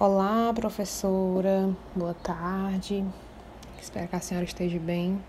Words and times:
Olá, 0.00 0.50
professora. 0.54 1.76
Boa 1.94 2.14
tarde. 2.14 3.04
Espero 3.78 4.08
que 4.08 4.16
a 4.16 4.20
senhora 4.20 4.46
esteja 4.46 4.78
bem. 4.78 5.22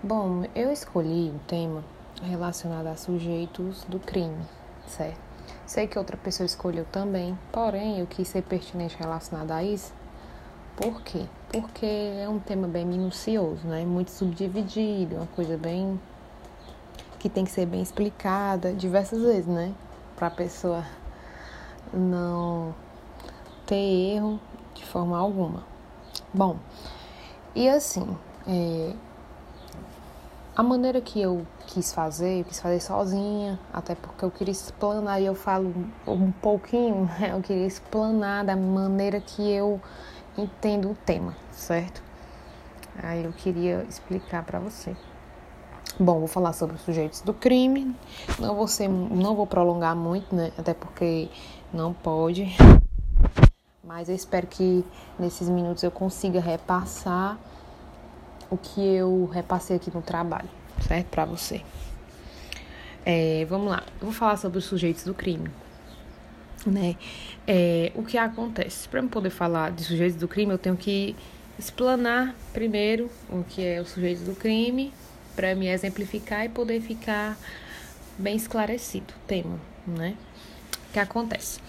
Bom, 0.00 0.44
eu 0.54 0.70
escolhi 0.70 1.30
o 1.30 1.40
tema 1.40 1.82
relacionado 2.22 2.86
a 2.86 2.94
sujeitos 2.94 3.82
do 3.88 3.98
crime, 3.98 4.40
certo? 4.86 5.18
Sei 5.66 5.88
que 5.88 5.98
outra 5.98 6.16
pessoa 6.16 6.46
escolheu 6.46 6.84
também, 6.92 7.36
porém 7.50 7.98
eu 7.98 8.06
quis 8.06 8.28
ser 8.28 8.42
pertinente 8.42 8.96
relacionado 8.96 9.50
a 9.50 9.64
isso. 9.64 9.92
Por 10.76 11.02
quê? 11.02 11.26
Porque 11.50 11.86
é 11.86 12.28
um 12.28 12.38
tema 12.38 12.68
bem 12.68 12.86
minucioso, 12.86 13.66
né? 13.66 13.84
Muito 13.84 14.12
subdividido, 14.12 15.16
uma 15.16 15.26
coisa 15.26 15.56
bem 15.56 16.00
que 17.18 17.28
tem 17.28 17.44
que 17.44 17.50
ser 17.50 17.66
bem 17.66 17.82
explicada 17.82 18.72
diversas 18.72 19.20
vezes, 19.20 19.48
né? 19.48 19.74
Para 20.14 20.28
a 20.28 20.30
pessoa 20.30 20.84
não 21.92 22.83
ter 23.66 24.14
erro 24.14 24.38
de 24.74 24.84
forma 24.84 25.18
alguma. 25.18 25.64
Bom, 26.32 26.56
e 27.54 27.68
assim, 27.68 28.16
é, 28.46 28.92
a 30.56 30.62
maneira 30.62 31.00
que 31.00 31.20
eu 31.20 31.46
quis 31.66 31.92
fazer, 31.92 32.40
eu 32.40 32.44
quis 32.44 32.60
fazer 32.60 32.80
sozinha, 32.80 33.58
até 33.72 33.94
porque 33.94 34.24
eu 34.24 34.30
queria 34.30 34.52
explanar, 34.52 35.20
e 35.20 35.26
eu 35.26 35.34
falo 35.34 35.72
um 36.06 36.30
pouquinho, 36.30 37.04
né? 37.18 37.32
eu 37.32 37.40
queria 37.40 37.66
explanar 37.66 38.44
da 38.44 38.56
maneira 38.56 39.20
que 39.20 39.42
eu 39.42 39.80
entendo 40.36 40.90
o 40.90 40.94
tema, 41.04 41.36
certo? 41.50 42.02
Aí 43.02 43.24
eu 43.24 43.32
queria 43.32 43.84
explicar 43.88 44.44
para 44.44 44.60
você. 44.60 44.96
Bom, 45.98 46.18
vou 46.18 46.28
falar 46.28 46.52
sobre 46.52 46.76
os 46.76 46.82
sujeitos 46.82 47.20
do 47.20 47.32
crime. 47.32 47.94
Não 48.38 48.54
vou 48.54 48.66
ser, 48.66 48.88
não 48.88 49.34
vou 49.34 49.46
prolongar 49.46 49.94
muito, 49.94 50.34
né? 50.34 50.52
Até 50.58 50.74
porque 50.74 51.28
não 51.72 51.92
pode. 51.92 52.46
Mas 53.86 54.08
eu 54.08 54.14
espero 54.14 54.46
que 54.46 54.82
nesses 55.18 55.46
minutos 55.46 55.82
eu 55.82 55.90
consiga 55.90 56.40
repassar 56.40 57.38
o 58.50 58.56
que 58.56 58.80
eu 58.80 59.26
repassei 59.26 59.76
aqui 59.76 59.90
no 59.94 60.00
trabalho, 60.00 60.48
certo? 60.80 61.08
Para 61.08 61.26
você. 61.26 61.60
É, 63.04 63.44
vamos 63.44 63.68
lá. 63.68 63.82
Eu 64.00 64.06
vou 64.06 64.12
falar 64.12 64.38
sobre 64.38 64.56
os 64.56 64.64
sujeitos 64.64 65.04
do 65.04 65.12
crime. 65.12 65.50
Né? 66.64 66.96
É, 67.46 67.92
o 67.94 68.02
que 68.02 68.16
acontece? 68.16 68.88
Para 68.88 69.00
eu 69.00 69.08
poder 69.08 69.28
falar 69.28 69.70
de 69.70 69.84
sujeitos 69.84 70.16
do 70.16 70.26
crime, 70.26 70.52
eu 70.52 70.58
tenho 70.58 70.78
que 70.78 71.14
explanar 71.58 72.34
primeiro 72.54 73.10
o 73.28 73.44
que 73.44 73.62
é 73.62 73.82
o 73.82 73.84
sujeito 73.84 74.20
do 74.20 74.34
crime, 74.34 74.94
para 75.36 75.54
me 75.54 75.68
exemplificar 75.68 76.46
e 76.46 76.48
poder 76.48 76.80
ficar 76.80 77.36
bem 78.16 78.34
esclarecido 78.34 79.12
o 79.12 79.26
tema, 79.26 79.60
né? 79.86 80.16
O 80.88 80.92
que 80.94 80.98
acontece? 80.98 81.60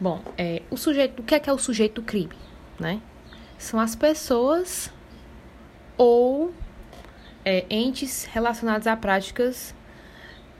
Bom, 0.00 0.20
é, 0.36 0.62
o 0.70 0.76
sujeito, 0.76 1.20
o 1.20 1.22
que 1.22 1.34
é 1.34 1.40
que 1.40 1.48
é 1.48 1.52
o 1.52 1.58
sujeito 1.58 2.00
do 2.00 2.02
crime, 2.02 2.34
né? 2.78 3.00
São 3.58 3.78
as 3.78 3.94
pessoas 3.94 4.90
ou 5.96 6.52
é, 7.44 7.64
entes 7.70 8.24
relacionados 8.24 8.86
a 8.86 8.96
práticas 8.96 9.74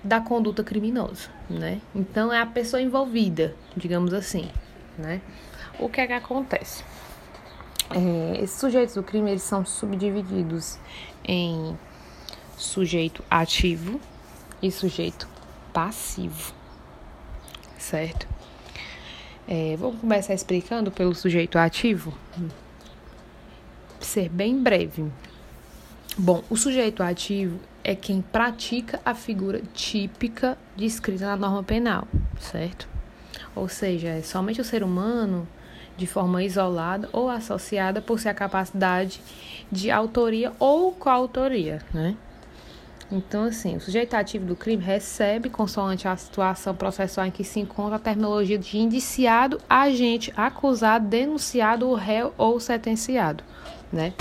da 0.03 0.21
conduta 0.21 0.63
criminosa, 0.63 1.31
né? 1.49 1.81
Então 1.95 2.33
é 2.33 2.41
a 2.41 2.47
pessoa 2.47 2.81
envolvida, 2.81 3.57
digamos 3.77 4.13
assim, 4.13 4.51
né? 4.97 5.21
O 5.79 5.89
que 5.89 6.01
é 6.01 6.07
que 6.07 6.13
acontece? 6.13 6.85
É, 7.91 8.43
esses 8.43 8.59
sujeitos 8.59 8.95
do 8.95 9.03
crime 9.03 9.31
eles 9.31 9.43
são 9.43 9.65
subdivididos 9.65 10.79
em 11.25 11.77
sujeito 12.57 13.23
ativo 13.31 14.01
e 14.63 14.71
sujeito 14.71 15.29
passivo, 15.73 16.55
certo? 17.79 18.34
É, 19.47 19.77
vamos 19.77 20.01
começar 20.01 20.33
explicando 20.33 20.91
pelo 20.91 21.15
sujeito 21.15 21.59
ativo? 21.59 22.15
Ser 24.01 24.29
bem 24.29 24.59
breve. 24.63 25.05
Bom, 26.17 26.43
o 26.49 26.57
sujeito 26.57 27.03
ativo 27.03 27.59
é 27.83 27.95
quem 27.95 28.23
pratica 28.23 29.01
a 29.05 29.15
figura 29.15 29.61
típica 29.75 30.57
descrita 30.77 31.27
na 31.27 31.37
norma 31.37 31.63
penal, 31.63 32.09
certo? 32.39 32.89
Ou 33.55 33.69
seja, 33.69 34.09
é 34.09 34.23
somente 34.23 34.61
o 34.61 34.65
ser 34.65 34.83
humano, 34.83 35.47
de 35.97 36.07
forma 36.07 36.43
isolada 36.43 37.09
ou 37.13 37.29
associada, 37.29 38.01
por 38.01 38.19
ser 38.19 38.31
a 38.31 38.35
capacidade 38.35 39.21
de 39.71 39.91
autoria 39.91 40.53
ou 40.59 40.93
coautoria, 40.93 41.83
né? 41.93 42.17
Então, 43.13 43.45
assim, 43.45 43.77
o 43.77 43.81
sujeito 43.81 44.15
ativo 44.15 44.47
do 44.47 44.57
crime 44.57 44.83
recebe, 44.83 45.51
consoante 45.51 46.09
a 46.09 46.17
situação 46.17 46.75
processual 46.75 47.27
em 47.27 47.31
que 47.31 47.45
se 47.45 47.61
encontra 47.61 47.97
a 47.97 47.99
terminologia 47.99 48.59
de 48.59 48.79
indiciado, 48.79 49.61
agente, 49.69 50.33
acusado, 50.37 51.07
denunciado, 51.07 51.93
réu 51.95 52.33
ou 52.39 52.59
sentenciado, 52.59 53.45
né? 53.93 54.15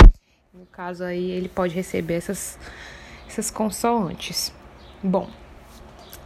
No 0.53 0.65
caso 0.65 1.03
aí, 1.03 1.31
ele 1.31 1.47
pode 1.47 1.73
receber 1.73 2.15
essas, 2.15 2.59
essas 3.27 3.49
consoantes. 3.49 4.53
Bom, 5.01 5.29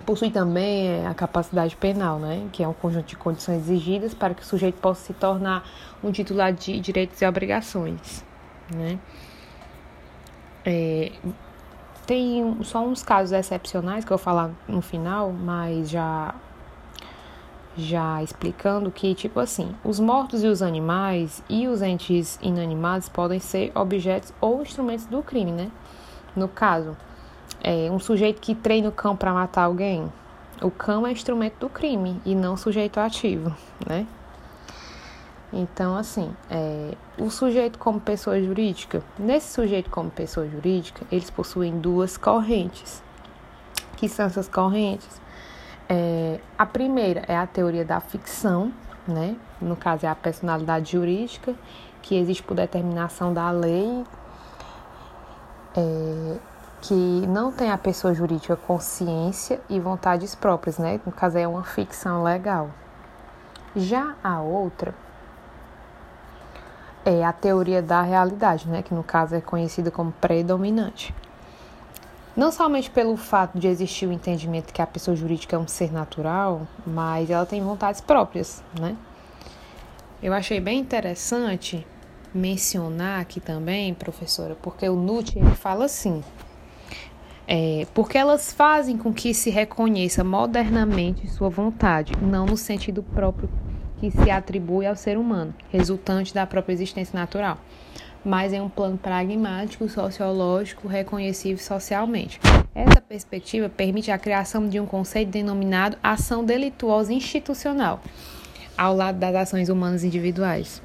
possui 0.06 0.31
também 0.31 0.88
é, 0.88 1.07
a 1.07 1.13
capacidade 1.13 1.75
penal, 1.75 2.18
né? 2.18 2.47
Que 2.51 2.63
é 2.63 2.68
um 2.68 2.74
conjunto 2.74 3.06
de 3.06 3.16
condições 3.16 3.63
exigidas 3.63 4.13
para 4.13 4.34
que 4.34 4.41
o 4.41 4.45
sujeito 4.45 4.79
possa 4.79 5.06
se 5.06 5.13
tornar 5.13 5.63
um 6.03 6.12
titular 6.12 6.51
de 6.51 6.79
direitos 6.79 7.22
e 7.22 7.25
obrigações, 7.25 8.25
né? 8.74 8.97
É, 10.66 11.12
tem 12.07 12.63
só 12.63 12.84
uns 12.84 13.03
casos 13.03 13.34
excepcionais 13.34 14.06
que 14.06 14.12
eu 14.12 14.18
vou 14.18 14.23
falar 14.23 14.50
no 14.68 14.81
final, 14.81 15.31
mas 15.31 15.90
já 15.90 16.34
já 17.75 18.23
explicando 18.23 18.90
que, 18.90 19.13
tipo 19.13 19.40
assim, 19.40 19.75
os 19.84 20.00
mortos 20.00 20.44
e 20.44 20.47
os 20.47 20.63
animais 20.63 21.44
e 21.47 21.68
os 21.68 21.84
entes 21.84 22.40
inanimados 22.41 23.07
podem 23.07 23.40
ser 23.40 23.72
objetos 23.75 24.34
ou 24.41 24.63
instrumentos 24.63 25.06
do 25.06 25.22
crime, 25.22 25.51
né? 25.51 25.69
No 26.35 26.47
caso, 26.47 26.97
é, 27.63 27.91
um 27.91 28.00
sujeito 28.00 28.41
que 28.41 28.56
treina 28.56 28.89
o 28.89 28.91
cão 28.91 29.16
para 29.16 29.31
matar 29.31 29.66
alguém, 29.66 30.12
o 30.59 30.72
cão 30.72 31.06
é 31.06 31.12
instrumento 31.12 31.59
do 31.59 31.69
crime 31.69 32.19
e 32.25 32.34
não 32.34 32.57
sujeito 32.57 33.00
ativo, 33.00 33.56
né? 33.88 34.07
Então, 35.51 35.95
assim, 35.95 36.33
é, 36.49 36.93
o 37.17 37.29
sujeito 37.29 37.79
como 37.79 37.99
pessoa 37.99 38.41
jurídica, 38.41 39.01
nesse 39.17 39.53
sujeito 39.53 39.89
como 39.89 40.09
pessoa 40.09 40.47
jurídica, 40.47 41.05
eles 41.11 41.29
possuem 41.29 41.79
duas 41.79 42.17
correntes. 42.17 43.01
Que 43.95 44.09
são 44.09 44.25
essas 44.25 44.47
correntes? 44.47 45.21
É, 45.87 46.39
a 46.57 46.65
primeira 46.65 47.23
é 47.27 47.37
a 47.37 47.47
teoria 47.47 47.85
da 47.85 47.99
ficção, 48.01 48.73
né? 49.07 49.37
No 49.61 49.75
caso, 49.75 50.05
é 50.05 50.09
a 50.09 50.15
personalidade 50.15 50.91
jurídica, 50.91 51.55
que 52.01 52.15
existe 52.15 52.43
por 52.43 52.55
determinação 52.55 53.33
da 53.33 53.49
lei, 53.49 54.03
é, 55.75 56.37
que 56.81 56.93
não 56.93 57.53
tem 57.53 57.71
a 57.71 57.77
pessoa 57.77 58.13
jurídica 58.13 58.55
consciência 58.57 59.61
e 59.69 59.79
vontades 59.79 60.35
próprias, 60.35 60.77
né? 60.77 60.99
No 61.05 61.11
caso, 61.11 61.37
é 61.37 61.47
uma 61.47 61.63
ficção 61.63 62.21
legal. 62.21 62.69
Já 63.75 64.15
a 64.23 64.41
outra 64.41 64.93
é 67.07 67.23
a 67.23 67.31
teoria 67.31 67.81
da 67.81 68.01
realidade, 68.01 68.68
né, 68.68 68.81
que 68.81 68.94
no 68.94 69.01
caso 69.01 69.34
é 69.34 69.40
conhecida 69.40 69.90
como 69.90 70.12
predominante. 70.12 71.16
Não 72.35 72.51
somente 72.51 72.90
pelo 72.90 73.16
fato 73.16 73.57
de 73.57 73.66
existir 73.66 74.06
o 74.06 74.12
entendimento 74.12 74.73
que 74.73 74.81
a 74.81 74.85
pessoa 74.85 75.16
jurídica 75.16 75.56
é 75.56 75.59
um 75.59 75.68
ser 75.68 75.91
natural, 75.91 76.68
mas 76.85 77.29
ela 77.29 77.45
tem 77.45 77.63
vontades 77.63 78.01
próprias, 78.01 78.62
né? 78.79 78.95
Eu 80.22 80.34
achei 80.34 80.59
bem 80.59 80.79
interessante 80.79 81.88
mencionar 82.34 83.22
aqui 83.22 83.39
também, 83.39 83.94
professora, 83.94 84.56
porque 84.62 84.88
o 84.88 84.95
Nutt 84.95 85.39
ele 85.39 85.56
fala 85.56 85.85
assim, 85.85 86.22
é, 87.47 87.88
porque 87.94 88.18
elas 88.18 88.51
fazem 88.51 88.97
com 88.97 89.13
que 89.13 89.34
se 89.34 89.50
reconheça 89.50 90.24
modernamente 90.24 91.28
sua 91.28 91.50
vontade, 91.50 92.12
não 92.22 92.45
no 92.45 92.57
sentido 92.57 93.01
próprio 93.01 93.50
que 93.99 94.11
se 94.11 94.29
atribui 94.29 94.85
ao 94.85 94.95
ser 94.95 95.17
humano, 95.17 95.53
resultante 95.71 96.33
da 96.33 96.45
própria 96.45 96.73
existência 96.73 97.17
natural, 97.17 97.57
mas 98.23 98.53
em 98.53 98.61
um 98.61 98.69
plano 98.69 98.97
pragmático, 98.97 99.88
sociológico, 99.89 100.88
reconhecível 100.88 101.57
socialmente. 101.57 102.39
Essa 102.75 103.01
perspectiva 103.01 103.69
permite 103.69 104.11
a 104.11 104.17
criação 104.17 104.67
de 104.67 104.79
um 104.79 104.85
conceito 104.85 105.29
denominado 105.29 105.97
ação 106.03 106.44
delituosa 106.44 107.13
institucional, 107.13 108.01
ao 108.77 108.95
lado 108.95 109.17
das 109.17 109.35
ações 109.35 109.69
humanas 109.69 110.03
individuais. 110.03 110.81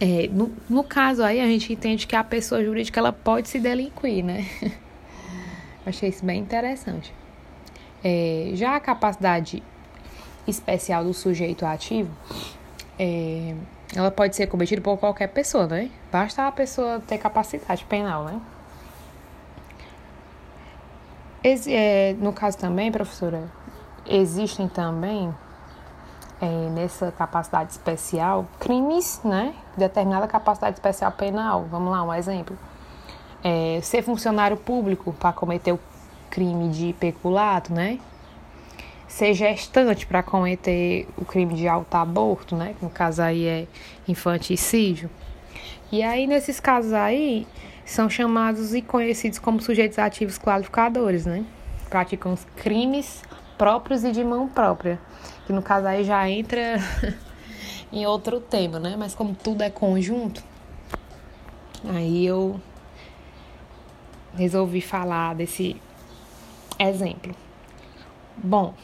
É, 0.00 0.28
no, 0.32 0.52
no 0.68 0.82
caso 0.82 1.22
aí, 1.22 1.40
a 1.40 1.46
gente 1.46 1.72
entende 1.72 2.06
que 2.06 2.16
a 2.16 2.24
pessoa 2.24 2.64
jurídica 2.64 2.98
ela 2.98 3.12
pode 3.12 3.48
se 3.48 3.58
delinquir, 3.60 4.24
né? 4.24 4.46
Achei 5.86 6.08
isso 6.08 6.24
bem 6.24 6.40
interessante. 6.40 7.12
É, 8.02 8.50
já 8.54 8.74
a 8.74 8.80
capacidade 8.80 9.62
especial 10.46 11.04
do 11.04 11.14
sujeito 11.14 11.64
ativo, 11.64 12.10
é, 12.98 13.54
ela 13.94 14.10
pode 14.10 14.34
ser 14.34 14.46
cometida 14.46 14.80
por 14.80 14.96
qualquer 14.98 15.28
pessoa, 15.28 15.66
né? 15.66 15.90
Basta 16.10 16.46
a 16.46 16.52
pessoa 16.52 17.00
ter 17.00 17.18
capacidade 17.18 17.84
penal, 17.84 18.24
né? 18.24 18.40
Esse, 21.44 21.74
é, 21.74 22.14
no 22.18 22.32
caso 22.32 22.56
também, 22.56 22.90
professora, 22.90 23.50
existem 24.06 24.68
também 24.68 25.34
é, 26.40 26.46
nessa 26.70 27.12
capacidade 27.12 27.72
especial 27.72 28.46
crimes, 28.58 29.20
né? 29.24 29.54
Determinada 29.76 30.26
capacidade 30.26 30.76
especial 30.76 31.12
penal. 31.12 31.66
Vamos 31.70 31.90
lá, 31.90 32.02
um 32.02 32.14
exemplo. 32.14 32.56
É, 33.44 33.80
ser 33.82 34.02
funcionário 34.02 34.56
público 34.56 35.12
para 35.12 35.32
cometer 35.32 35.72
o 35.72 35.80
crime 36.30 36.68
de 36.70 36.92
peculato, 36.94 37.72
né? 37.72 37.98
Ser 39.12 39.34
gestante 39.34 40.06
para 40.06 40.22
cometer 40.22 41.06
o 41.18 41.24
crime 41.24 41.54
de 41.54 41.68
alto 41.68 41.94
aborto, 41.94 42.56
né? 42.56 42.74
No 42.80 42.88
caso 42.88 43.20
aí 43.20 43.46
é 43.46 43.66
infanticídio. 44.08 45.10
E 45.90 46.02
aí, 46.02 46.26
nesses 46.26 46.58
casos 46.58 46.94
aí, 46.94 47.46
são 47.84 48.08
chamados 48.08 48.74
e 48.74 48.80
conhecidos 48.80 49.38
como 49.38 49.60
sujeitos 49.60 49.98
ativos 49.98 50.38
qualificadores, 50.38 51.26
né? 51.26 51.44
Praticam 51.90 52.32
os 52.32 52.46
crimes 52.56 53.22
próprios 53.58 54.02
e 54.02 54.12
de 54.12 54.24
mão 54.24 54.48
própria 54.48 54.98
que 55.46 55.52
no 55.52 55.62
caso 55.62 55.86
aí 55.86 56.04
já 56.04 56.28
entra 56.28 56.78
em 57.92 58.06
outro 58.06 58.40
tema, 58.40 58.78
né? 58.78 58.96
Mas 58.96 59.14
como 59.14 59.34
tudo 59.34 59.62
é 59.62 59.70
conjunto, 59.70 60.42
aí 61.84 62.26
eu 62.26 62.60
resolvi 64.34 64.80
falar 64.80 65.34
desse 65.34 65.76
exemplo. 66.78 67.34
Bom, 68.36 68.74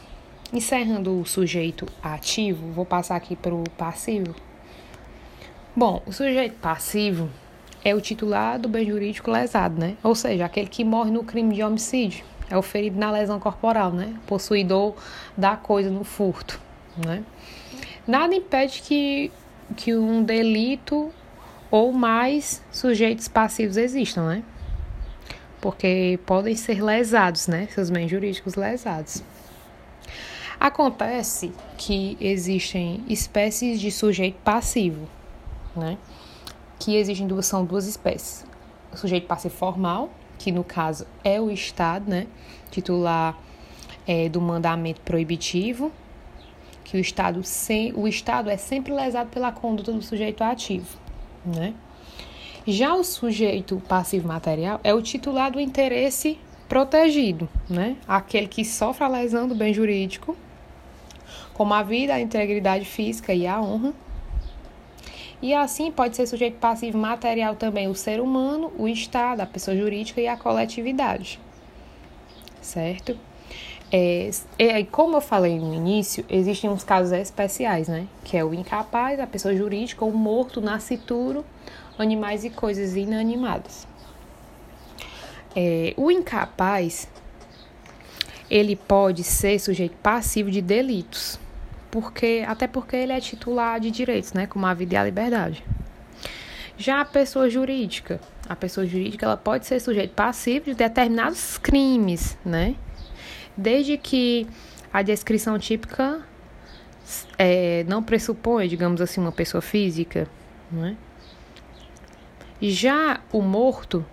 encerrando 0.52 1.20
o 1.20 1.26
sujeito 1.26 1.86
ativo, 2.02 2.72
vou 2.72 2.84
passar 2.84 3.16
aqui 3.16 3.36
para 3.36 3.54
o 3.54 3.64
passivo. 3.76 4.34
Bom, 5.76 6.02
o 6.06 6.12
sujeito 6.12 6.56
passivo 6.56 7.28
é 7.84 7.94
o 7.94 8.00
titular 8.00 8.58
do 8.58 8.68
bem 8.68 8.86
jurídico 8.86 9.30
lesado, 9.30 9.78
né? 9.78 9.96
Ou 10.02 10.14
seja, 10.14 10.44
aquele 10.44 10.68
que 10.68 10.84
morre 10.84 11.10
no 11.10 11.22
crime 11.22 11.54
de 11.54 11.62
homicídio 11.62 12.24
é 12.50 12.56
o 12.56 12.62
ferido 12.62 12.98
na 12.98 13.10
lesão 13.10 13.38
corporal, 13.38 13.92
né? 13.92 14.14
Possuidor 14.26 14.94
da 15.36 15.56
coisa 15.56 15.90
no 15.90 16.04
furto, 16.04 16.60
né? 17.06 17.22
Nada 18.06 18.34
impede 18.34 18.82
que, 18.82 19.30
que 19.76 19.94
um 19.94 20.22
delito 20.22 21.12
ou 21.70 21.92
mais 21.92 22.62
sujeitos 22.72 23.28
passivos 23.28 23.76
existam, 23.76 24.26
né? 24.26 24.42
Porque 25.60 26.18
podem 26.24 26.56
ser 26.56 26.82
lesados, 26.82 27.46
né? 27.46 27.68
Seus 27.70 27.90
bens 27.90 28.10
jurídicos 28.10 28.54
lesados. 28.54 29.22
Acontece 30.60 31.52
que 31.76 32.16
existem 32.20 33.04
espécies 33.08 33.80
de 33.80 33.92
sujeito 33.92 34.38
passivo, 34.42 35.08
né? 35.76 35.96
Que 36.78 36.96
existem 36.96 37.26
duas, 37.26 37.46
são 37.46 37.64
duas 37.64 37.86
espécies. 37.86 38.44
O 38.92 38.96
sujeito 38.96 39.26
passivo 39.26 39.54
formal, 39.54 40.10
que 40.38 40.50
no 40.50 40.64
caso 40.64 41.06
é 41.22 41.40
o 41.40 41.50
Estado, 41.50 42.10
né, 42.10 42.26
titular 42.70 43.36
é, 44.06 44.28
do 44.28 44.40
mandamento 44.40 45.00
proibitivo, 45.02 45.92
que 46.84 46.96
o 46.96 47.00
Estado, 47.00 47.42
sem, 47.44 47.92
o 47.94 48.08
Estado 48.08 48.48
é 48.48 48.56
sempre 48.56 48.92
lesado 48.92 49.28
pela 49.30 49.52
conduta 49.52 49.92
do 49.92 50.00
sujeito 50.00 50.42
ativo, 50.42 50.98
né? 51.44 51.74
Já 52.66 52.94
o 52.94 53.04
sujeito 53.04 53.80
passivo 53.88 54.26
material 54.26 54.80
é 54.82 54.92
o 54.92 55.00
titular 55.00 55.50
do 55.50 55.60
interesse 55.60 56.38
protegido, 56.68 57.48
né? 57.68 57.96
Aquele 58.06 58.46
que 58.48 58.64
sofre 58.64 59.04
a 59.04 59.08
lesão 59.08 59.46
do 59.46 59.54
bem 59.54 59.72
jurídico, 59.72 60.36
como 61.52 61.74
a 61.74 61.82
vida, 61.82 62.14
a 62.14 62.20
integridade 62.20 62.84
física 62.84 63.32
e 63.32 63.46
a 63.46 63.60
honra, 63.60 63.92
e 65.40 65.54
assim 65.54 65.90
pode 65.90 66.16
ser 66.16 66.26
sujeito 66.26 66.58
passivo 66.58 66.98
material 66.98 67.54
também 67.54 67.86
o 67.86 67.94
ser 67.94 68.20
humano, 68.20 68.72
o 68.76 68.88
Estado, 68.88 69.40
a 69.40 69.46
pessoa 69.46 69.76
jurídica 69.76 70.20
e 70.20 70.26
a 70.26 70.36
coletividade. 70.36 71.38
Certo? 72.60 73.16
É, 73.90 74.30
é, 74.58 74.84
como 74.84 75.16
eu 75.16 75.20
falei 75.20 75.58
no 75.58 75.72
início, 75.72 76.24
existem 76.28 76.68
uns 76.68 76.84
casos 76.84 77.12
especiais, 77.12 77.88
né? 77.88 78.06
Que 78.24 78.36
é 78.36 78.44
o 78.44 78.52
incapaz, 78.52 79.18
a 79.20 79.26
pessoa 79.26 79.56
jurídica, 79.56 80.04
o 80.04 80.12
morto, 80.12 80.60
nascituro, 80.60 81.44
animais 81.96 82.44
e 82.44 82.50
coisas 82.50 82.96
inanimadas. 82.96 83.86
É, 85.56 85.94
o 85.96 86.10
incapaz, 86.10 87.08
ele 88.50 88.76
pode 88.76 89.22
ser 89.24 89.58
sujeito 89.58 89.96
passivo 90.02 90.50
de 90.50 90.62
delitos 90.62 91.38
porque 91.90 92.44
até 92.46 92.66
porque 92.66 92.96
ele 92.96 93.12
é 93.12 93.20
titular 93.20 93.80
de 93.80 93.90
direitos, 93.90 94.32
né, 94.32 94.46
como 94.46 94.66
a 94.66 94.74
vida 94.74 94.94
e 94.94 94.96
a 94.96 95.04
liberdade. 95.04 95.64
Já 96.76 97.00
a 97.00 97.04
pessoa 97.04 97.50
jurídica, 97.50 98.20
a 98.48 98.54
pessoa 98.54 98.86
jurídica 98.86 99.26
ela 99.26 99.36
pode 99.36 99.66
ser 99.66 99.80
sujeito 99.80 100.14
passivo 100.14 100.66
de 100.66 100.74
determinados 100.74 101.58
crimes, 101.58 102.38
né? 102.44 102.76
Desde 103.56 103.98
que 103.98 104.46
a 104.92 105.02
descrição 105.02 105.58
típica 105.58 106.22
é, 107.36 107.84
não 107.88 108.00
pressupõe, 108.00 108.68
digamos 108.68 109.00
assim, 109.00 109.20
uma 109.20 109.32
pessoa 109.32 109.60
física, 109.60 110.28
né? 110.70 110.96
Já 112.62 113.20
o 113.32 113.42
morto, 113.42 114.06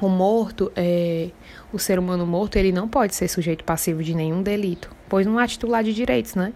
o 0.00 0.08
morto, 0.08 0.72
é, 0.74 1.30
o 1.72 1.78
ser 1.78 1.98
humano 1.98 2.26
morto, 2.26 2.56
ele 2.56 2.72
não 2.72 2.88
pode 2.88 3.14
ser 3.14 3.28
sujeito 3.28 3.64
passivo 3.64 4.02
de 4.02 4.14
nenhum 4.14 4.42
delito, 4.42 4.90
pois 5.08 5.26
não 5.26 5.38
há 5.38 5.46
titular 5.46 5.82
de 5.82 5.92
direitos, 5.92 6.34
né? 6.34 6.52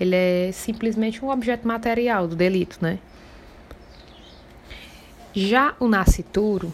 Ele 0.00 0.14
é 0.14 0.50
simplesmente 0.52 1.24
um 1.24 1.28
objeto 1.28 1.66
material 1.66 2.26
do 2.26 2.36
delito, 2.36 2.78
né? 2.80 2.98
Já 5.34 5.74
o 5.78 5.86
nascituro, 5.86 6.72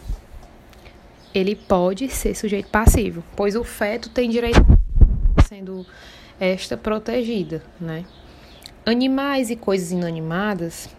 ele 1.33 1.55
pode 1.55 2.07
ser 2.09 2.35
sujeito 2.35 2.69
passivo, 2.69 3.23
pois 3.35 3.55
o 3.55 3.63
feto 3.63 4.09
tem 4.09 4.29
direito 4.29 4.59
sendo 5.47 5.85
esta 6.39 6.77
protegida, 6.77 7.63
né? 7.79 8.05
Animais 8.85 9.49
e 9.49 9.55
coisas 9.55 9.91
inanimadas 9.91 10.89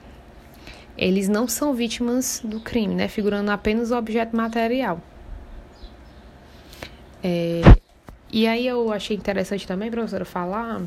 eles 0.96 1.28
não 1.28 1.46
são 1.46 1.74
vítimas 1.74 2.40
do 2.44 2.60
crime, 2.60 2.94
né? 2.94 3.08
Figurando 3.08 3.50
apenas 3.50 3.90
o 3.90 3.96
objeto 3.96 4.36
material. 4.36 5.00
É, 7.22 7.62
e 8.30 8.46
aí 8.46 8.66
eu 8.66 8.92
achei 8.92 9.16
interessante 9.16 9.66
também, 9.66 9.90
professora, 9.90 10.24
falar 10.24 10.82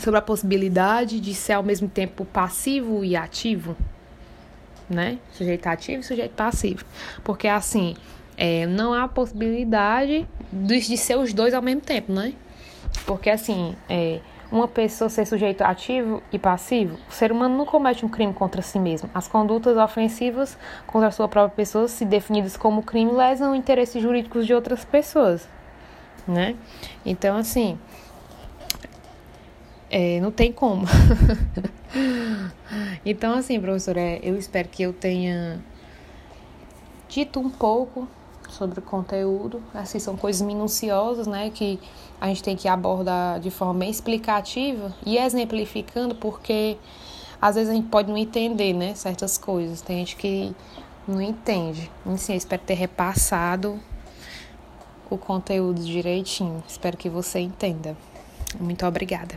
sobre 0.00 0.18
a 0.18 0.22
possibilidade 0.22 1.20
de 1.20 1.34
ser 1.34 1.52
ao 1.54 1.62
mesmo 1.62 1.88
tempo 1.88 2.24
passivo 2.24 3.04
e 3.04 3.16
ativo, 3.16 3.76
né? 4.88 5.18
Sujeito 5.32 5.66
ativo 5.66 6.00
e 6.00 6.04
sujeito 6.04 6.32
passivo. 6.32 6.84
Porque 7.22 7.48
assim, 7.48 7.96
é, 8.36 8.66
não 8.66 8.92
há 8.92 9.06
possibilidade 9.06 10.26
de, 10.52 10.80
de 10.80 10.96
ser 10.96 11.16
os 11.16 11.32
dois 11.32 11.54
ao 11.54 11.62
mesmo 11.62 11.80
tempo, 11.80 12.12
né? 12.12 12.34
Porque 13.06 13.30
assim, 13.30 13.74
é, 13.88 14.20
uma 14.50 14.68
pessoa 14.68 15.08
ser 15.08 15.26
sujeito 15.26 15.62
ativo 15.62 16.22
e 16.32 16.38
passivo, 16.38 16.98
o 17.08 17.12
ser 17.12 17.32
humano 17.32 17.56
não 17.56 17.66
comete 17.66 18.04
um 18.04 18.08
crime 18.08 18.32
contra 18.32 18.62
si 18.62 18.78
mesmo. 18.78 19.10
As 19.14 19.26
condutas 19.26 19.76
ofensivas 19.76 20.56
contra 20.86 21.08
a 21.08 21.10
sua 21.10 21.28
própria 21.28 21.56
pessoa, 21.56 21.88
se 21.88 22.04
definidas 22.04 22.56
como 22.56 22.82
crime, 22.82 23.12
lesam 23.12 23.54
interesses 23.54 24.00
jurídicos 24.00 24.46
de 24.46 24.54
outras 24.54 24.84
pessoas, 24.84 25.48
né? 26.26 26.56
Então, 27.04 27.36
assim, 27.36 27.78
é, 29.90 30.20
não 30.20 30.30
tem 30.30 30.52
como. 30.52 30.86
então, 33.04 33.34
assim, 33.34 33.60
professora, 33.60 34.00
é, 34.00 34.20
eu 34.22 34.36
espero 34.36 34.68
que 34.68 34.82
eu 34.82 34.92
tenha 34.92 35.60
dito 37.08 37.38
um 37.38 37.48
pouco 37.48 38.08
sobre 38.48 38.78
o 38.78 38.82
conteúdo. 38.82 39.62
Assim, 39.72 39.98
são 39.98 40.16
coisas 40.16 40.42
minuciosas, 40.42 41.26
né, 41.26 41.50
que 41.50 41.78
a 42.20 42.28
gente 42.28 42.42
tem 42.42 42.56
que 42.56 42.68
abordar 42.68 43.40
de 43.40 43.50
forma 43.50 43.74
bem 43.74 43.90
explicativa 43.90 44.94
e 45.04 45.18
exemplificando, 45.18 46.14
porque 46.14 46.76
às 47.40 47.56
vezes 47.56 47.70
a 47.70 47.74
gente 47.74 47.88
pode 47.88 48.08
não 48.08 48.16
entender, 48.16 48.72
né, 48.72 48.94
certas 48.94 49.36
coisas. 49.36 49.82
Tem 49.82 49.98
gente 49.98 50.16
que 50.16 50.54
não 51.06 51.20
entende. 51.20 51.90
Assim, 52.06 52.32
eu 52.32 52.38
espero 52.38 52.62
ter 52.62 52.74
repassado 52.74 53.78
o 55.10 55.18
conteúdo 55.18 55.82
direitinho. 55.82 56.62
Espero 56.66 56.96
que 56.96 57.08
você 57.08 57.40
entenda. 57.40 57.96
Muito 58.58 58.86
obrigada. 58.86 59.34